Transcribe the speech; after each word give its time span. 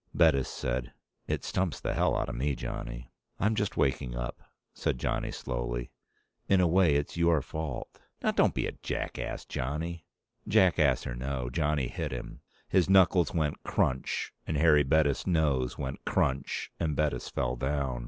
Bettis 0.15 0.47
said, 0.49 0.93
"It 1.27 1.43
stumps 1.43 1.79
the 1.79 1.93
hell 1.93 2.17
out 2.17 2.27
of 2.27 2.33
me, 2.33 2.55
Johnny." 2.55 3.11
"I'm 3.39 3.53
just 3.53 3.77
waking 3.77 4.15
up," 4.15 4.41
said 4.73 4.97
Johnny 4.97 5.29
slowly. 5.29 5.91
"In 6.49 6.59
a 6.59 6.65
way, 6.67 6.95
it's 6.95 7.17
your 7.17 7.43
fault." 7.43 7.99
"Now, 8.23 8.31
don't 8.31 8.55
be 8.55 8.65
a 8.65 8.71
jackass, 8.71 9.45
Johnny." 9.45 10.07
Jackass 10.47 11.05
or 11.05 11.13
no, 11.13 11.51
Johnny 11.51 11.87
hit 11.87 12.11
him. 12.11 12.41
His 12.67 12.89
knuckles 12.89 13.35
went 13.35 13.61
crunch 13.61 14.33
and 14.47 14.57
Harry 14.57 14.81
Bettis' 14.81 15.27
nose 15.27 15.77
went 15.77 16.03
crunch 16.03 16.71
and 16.79 16.95
Bettis 16.95 17.29
fell 17.29 17.55
down. 17.55 17.99